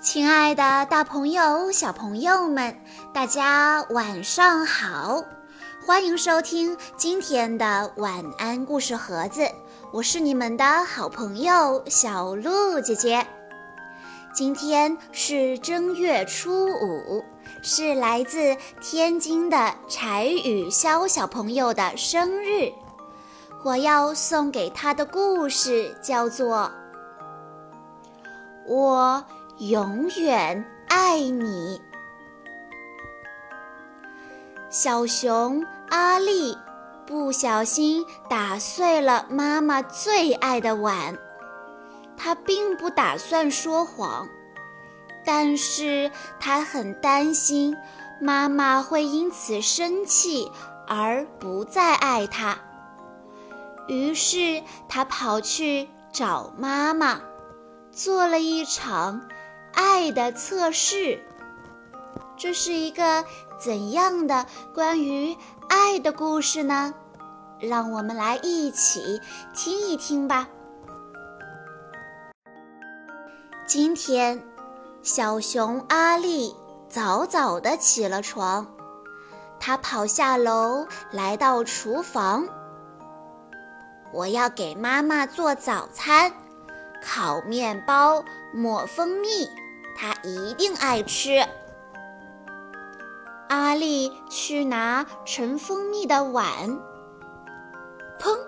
[0.00, 2.76] 亲爱的，大朋友、小朋友们，
[3.12, 5.24] 大家晚上好！
[5.84, 9.50] 欢迎收听今天的晚安故事盒子，
[9.92, 13.26] 我是你们的好朋友小鹿姐姐。
[14.32, 17.24] 今天是正月初五，
[17.60, 22.72] 是来自天津的柴雨潇小朋友的生日，
[23.64, 26.70] 我要送给他的故事叫做
[28.72, 29.24] 《我》。
[29.58, 31.82] 永远爱你，
[34.70, 36.56] 小熊阿丽
[37.04, 41.18] 不小心打碎了妈妈最爱的碗。
[42.16, 44.28] 他并不打算说谎，
[45.24, 47.76] 但是他很担心
[48.20, 50.48] 妈妈会因此生气
[50.86, 52.56] 而不再爱他。
[53.88, 57.20] 于是他跑去找妈妈，
[57.90, 59.20] 做了一场。
[59.78, 61.22] 爱的测试，
[62.36, 63.24] 这是一个
[63.60, 65.36] 怎样的关于
[65.68, 66.92] 爱的故事呢？
[67.60, 69.20] 让我们来一起
[69.54, 70.48] 听一听吧。
[73.68, 74.42] 今天，
[75.00, 76.56] 小熊阿丽
[76.88, 78.66] 早早的起了床，
[79.60, 82.48] 他跑下楼来到厨房，
[84.12, 86.32] 我要给妈妈做早餐，
[87.00, 89.48] 烤面包，抹蜂蜜。
[90.00, 91.44] 他一定爱吃。
[93.48, 96.78] 阿丽去拿盛蜂蜜的碗，
[98.20, 98.38] 砰！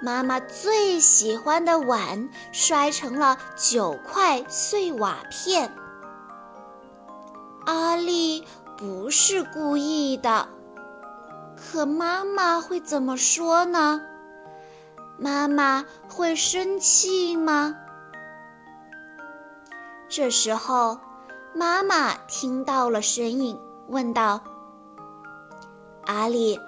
[0.00, 5.74] 妈妈最喜欢的碗摔成了九块碎瓦片。
[7.66, 10.48] 阿丽不是故意的，
[11.56, 14.00] 可妈妈会怎么说呢？
[15.18, 17.74] 妈妈会生气吗？
[20.08, 20.98] 这时候，
[21.54, 24.40] 妈妈听到了声音，问道
[26.06, 26.58] ：“阿丽，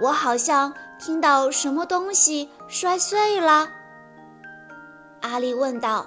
[0.00, 3.68] 我好像听到什么东西摔碎了。”
[5.20, 6.06] 阿丽问道：“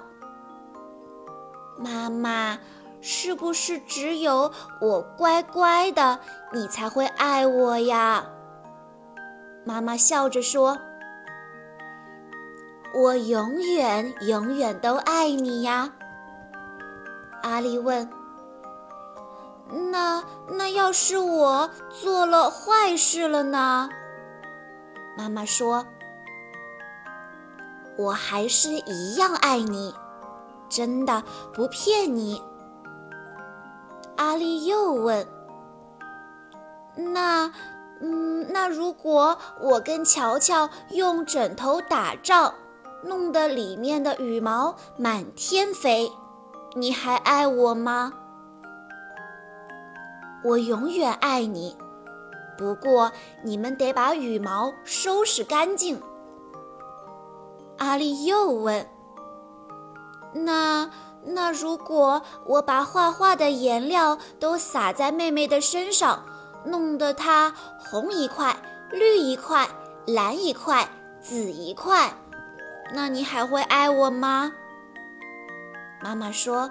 [1.78, 2.58] 妈妈，
[3.00, 4.50] 是不是只有
[4.80, 6.18] 我乖乖的，
[6.52, 8.24] 你才会爱我呀？”
[9.64, 10.76] 妈妈笑着说
[12.96, 15.92] ：“我永远永远都爱你呀。”
[17.42, 18.08] 阿丽问
[19.90, 23.88] ：“那那要是我做了坏事了呢？”
[25.16, 25.86] 妈妈说
[27.96, 29.94] ：“我还是一样爱你，
[30.68, 32.42] 真的不骗你。”
[34.16, 35.26] 阿丽又问
[36.94, 37.50] ：“那
[38.02, 42.54] 嗯，那如果我跟乔乔用枕头打仗，
[43.02, 46.10] 弄得里面的羽毛满天飞？”
[46.76, 48.12] 你还爱我吗？
[50.44, 51.76] 我永远爱你。
[52.56, 53.10] 不过
[53.42, 56.00] 你们得把羽毛收拾干净。
[57.78, 58.86] 阿丽又问
[60.32, 60.90] ：“那
[61.24, 66.22] 那如果我把画画的颜料都洒在妹妹的身上，
[66.64, 68.54] 弄得她红一块、
[68.92, 69.66] 绿一块、
[70.06, 70.86] 蓝一块、
[71.20, 72.12] 紫一块，
[72.94, 74.52] 那你还会爱我吗？”
[76.02, 76.70] 妈妈说：“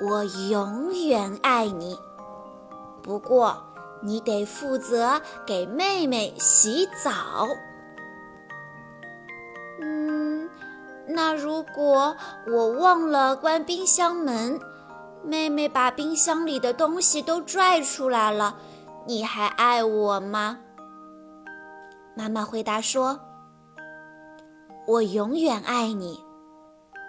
[0.00, 1.94] 我永远爱你，
[3.02, 3.62] 不过
[4.02, 7.46] 你得负责给妹妹洗澡。
[9.82, 10.48] 嗯，
[11.06, 12.16] 那如果
[12.46, 14.58] 我忘了关冰箱门，
[15.22, 18.56] 妹妹把冰箱里的东西都拽出来了，
[19.06, 20.60] 你还爱我吗？”
[22.16, 23.20] 妈妈回答说
[24.88, 26.23] ：“我永远爱你。”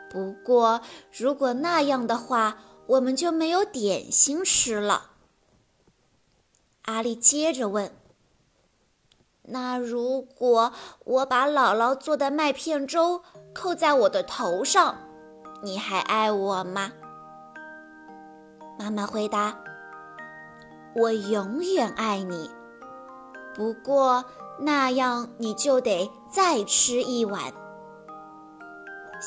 [0.10, 2.58] 不过，如果那样的话，
[2.88, 5.12] 我们就没有点心吃了。
[6.84, 7.92] 阿丽接着问
[9.44, 10.72] ：“那如果
[11.04, 13.24] 我把姥姥做的麦片粥
[13.54, 14.98] 扣在我的头上，
[15.64, 16.94] 你还爱我吗？”
[18.78, 19.58] 妈妈回答
[20.96, 22.52] ：“我永远爱你。
[23.56, 24.24] 不过
[24.60, 27.52] 那样你就得再吃一碗。”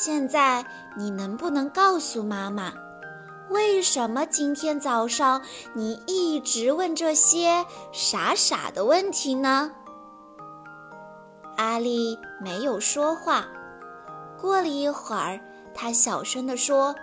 [0.01, 0.65] 现在
[0.97, 2.73] 你能不能告诉妈妈，
[3.49, 5.43] 为什么今天早上
[5.75, 9.73] 你一直问这些傻傻的问题呢？
[11.57, 13.49] 阿丽没有说话。
[14.41, 15.41] 过了一会儿，
[15.75, 16.95] 她小声地说：“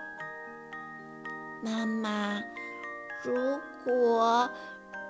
[1.62, 2.41] 妈妈，
[3.21, 4.50] 如果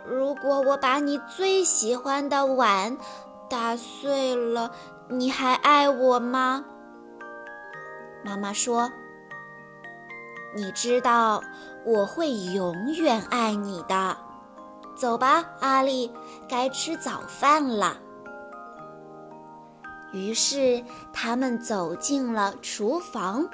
[0.07, 2.97] 如果我把你最喜欢的碗
[3.47, 4.71] 打碎了，
[5.07, 6.65] 你还爱我吗？”
[8.25, 8.92] 妈妈说
[10.57, 11.44] ：“你知道
[11.86, 14.18] 我会永远爱你的。
[14.95, 16.12] 走吧，阿丽，
[16.50, 17.98] 该吃早饭了。
[20.12, 20.83] 于是
[21.13, 23.48] 他们走进了厨房，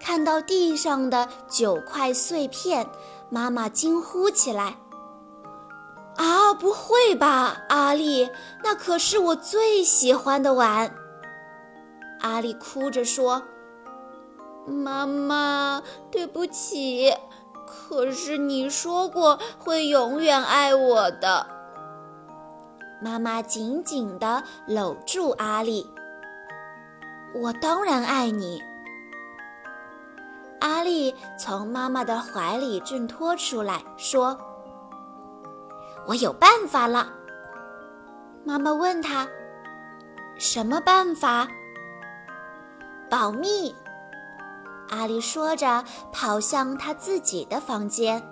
[0.00, 2.86] 看到地上的九块碎片，
[3.28, 4.74] 妈妈惊呼起来
[6.16, 8.30] ：“啊，不会吧，阿丽，
[8.64, 10.90] 那可是我最喜欢的碗！”
[12.20, 13.42] 阿丽哭着说
[14.66, 17.12] ：“妈妈，对不起。”
[17.66, 21.46] 可是你说过会永远爱我的。
[23.00, 25.88] 妈妈紧紧地搂住阿丽。
[27.32, 28.60] 我当然爱你。
[30.60, 34.36] 阿丽从妈妈的怀里挣脱出来，说
[36.06, 37.12] ：“我有办法了。”
[38.44, 39.28] 妈妈问他
[40.38, 41.48] ：“什么办法？”
[43.10, 43.74] 保密。
[44.90, 48.22] 阿丽说着，跑向她自己的房间。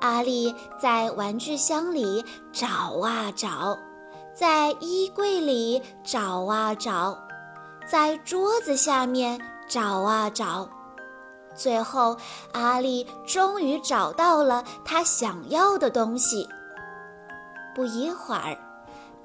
[0.00, 2.66] 阿丽在玩具箱里找
[3.02, 3.78] 啊找，
[4.34, 7.18] 在衣柜里找啊找，
[7.86, 9.38] 在桌子下面
[9.68, 10.68] 找啊找。
[11.54, 12.16] 最后，
[12.52, 16.48] 阿丽终于找到了她想要的东西。
[17.74, 18.56] 不一会儿，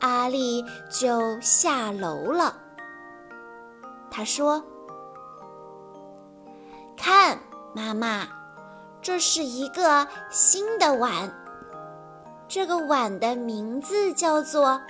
[0.01, 2.55] 阿丽就下楼了。
[4.15, 4.63] 他说。
[6.95, 7.37] 看，
[7.73, 8.25] 妈妈，
[9.01, 11.29] 这是一个新的碗。
[12.47, 14.81] 这个碗的名字叫做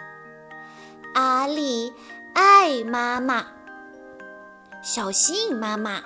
[1.15, 1.91] “阿丽
[2.35, 3.43] 爱妈妈”。
[4.83, 5.99] 小心，妈妈，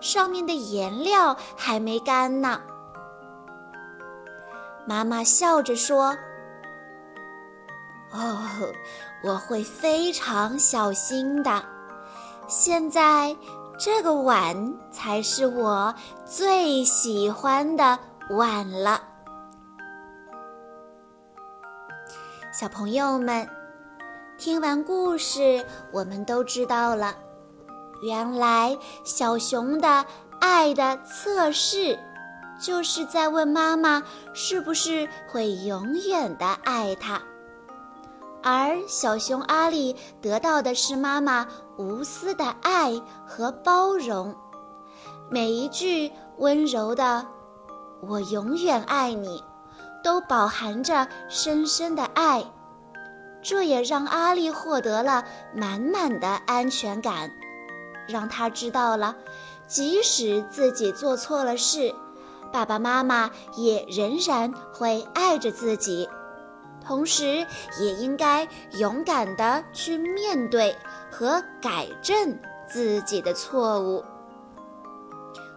[0.00, 2.60] 上面的颜料还没干呢。
[4.84, 6.16] 妈妈笑着说
[8.10, 8.42] ：“哦，
[9.22, 11.73] 我会非常小心的。
[12.46, 13.36] 现在。”
[13.76, 15.92] 这个碗才是我
[16.24, 17.98] 最喜欢的
[18.30, 19.02] 碗了，
[22.52, 23.48] 小朋友们，
[24.38, 27.16] 听完故事，我们都知道了，
[28.04, 30.06] 原来小熊的
[30.40, 31.98] 爱的测试，
[32.60, 37.20] 就是在问妈妈是不是会永远的爱它。
[38.40, 44.34] 而小熊阿丽得到的是妈妈无私的爱和包容，
[45.28, 47.26] 每一句温柔的
[48.06, 49.42] “我永远爱你”，
[50.02, 52.44] 都饱含着深深的爱。
[53.42, 55.24] 这也让阿丽获得了
[55.54, 57.30] 满满的安全感，
[58.08, 59.16] 让她知道了，
[59.66, 61.94] 即使自己做错了事，
[62.52, 66.08] 爸爸妈妈也仍然会爱着自己。
[66.86, 67.46] 同时，
[67.80, 70.76] 也应该勇敢地去面对
[71.10, 72.38] 和改正
[72.68, 74.04] 自己的错误。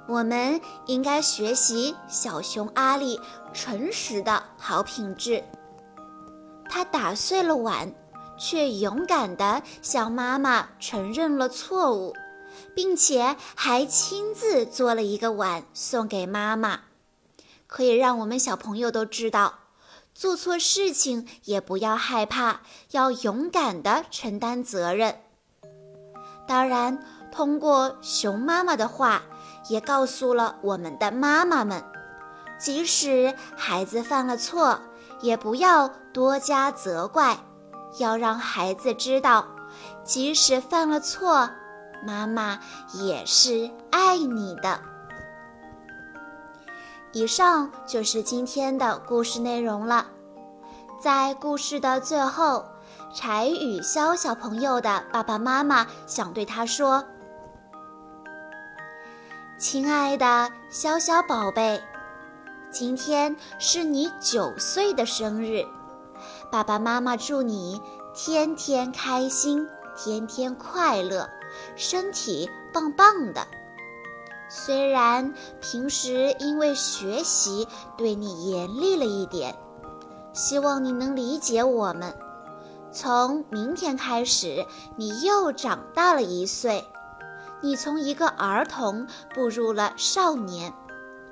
[0.07, 3.19] 我们应该学习小熊阿力
[3.53, 5.43] 诚实的好品质。
[6.69, 7.93] 他打碎了碗，
[8.37, 12.13] 却勇敢地向妈妈承认了错误，
[12.73, 16.81] 并且还亲自做了一个碗送给妈妈，
[17.67, 19.55] 可以让我们小朋友都知道。
[20.17, 25.21] 做错事情也不要害怕，要勇敢地承担责任。
[26.47, 26.97] 当然，
[27.31, 29.21] 通过熊妈妈的话，
[29.69, 31.83] 也告诉了我们的妈妈们：
[32.57, 34.81] 即使孩子犯了错，
[35.21, 37.37] 也不要多加责怪，
[37.99, 39.45] 要让孩子知道，
[40.03, 41.47] 即使犯了错，
[42.03, 42.59] 妈妈
[42.95, 44.81] 也是爱你的。
[47.17, 50.05] 以上就是今天的故事内容了。
[51.01, 52.63] 在故事的最后，
[53.11, 57.03] 柴雨潇小朋友的爸爸妈妈想对他说
[59.57, 61.81] ：“亲爱的潇潇宝贝，
[62.69, 65.65] 今天是你九岁的生日，
[66.51, 67.81] 爸爸妈妈祝你
[68.13, 71.27] 天天开心，天天快乐，
[71.75, 73.43] 身体棒棒的。”
[74.49, 79.55] 虽然平时因为学习对你严厉了一点，
[80.33, 82.13] 希望你能理解我们。
[82.91, 86.85] 从明天开始，你又长大了一岁，
[87.61, 90.73] 你从一个儿童步入了少年，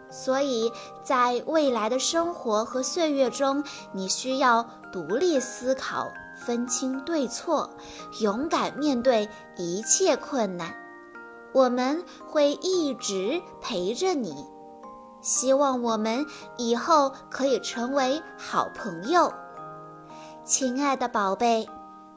[0.10, 6.12] 所以在未来的生活和岁月中，你需要独立思考，
[6.46, 7.70] 分清对错，
[8.20, 10.76] 勇敢面对一切困难。
[11.56, 14.46] 我们会一直陪着你，
[15.22, 16.26] 希望我们
[16.58, 19.32] 以后可以成为好朋友。
[20.44, 21.66] 亲爱的宝贝，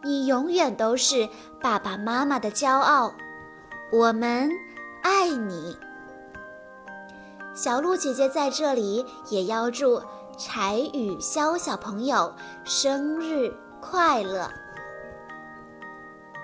[0.03, 1.29] 你永远都是
[1.61, 3.13] 爸爸妈妈的骄傲，
[3.93, 4.51] 我们
[5.05, 5.77] 爱你。
[7.55, 10.03] 小鹿姐姐在这里也要祝
[10.37, 14.51] 柴雨潇小朋友生日快乐。